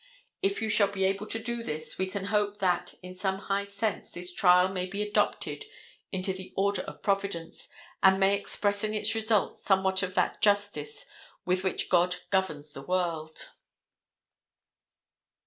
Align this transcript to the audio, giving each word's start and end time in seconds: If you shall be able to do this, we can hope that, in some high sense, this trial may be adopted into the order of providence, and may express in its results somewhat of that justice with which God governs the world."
If 0.41 0.63
you 0.63 0.69
shall 0.71 0.87
be 0.87 1.03
able 1.05 1.27
to 1.27 1.37
do 1.37 1.61
this, 1.61 1.99
we 1.99 2.07
can 2.07 2.25
hope 2.33 2.57
that, 2.57 2.95
in 3.03 3.13
some 3.15 3.37
high 3.37 3.65
sense, 3.65 4.09
this 4.09 4.33
trial 4.33 4.67
may 4.67 4.87
be 4.87 5.03
adopted 5.03 5.65
into 6.11 6.33
the 6.33 6.51
order 6.57 6.81
of 6.81 7.03
providence, 7.03 7.69
and 8.01 8.19
may 8.19 8.35
express 8.35 8.83
in 8.83 8.95
its 8.95 9.13
results 9.13 9.61
somewhat 9.61 10.01
of 10.01 10.15
that 10.15 10.41
justice 10.41 11.05
with 11.45 11.63
which 11.63 11.87
God 11.87 12.15
governs 12.31 12.73
the 12.73 12.81
world." 12.81 13.49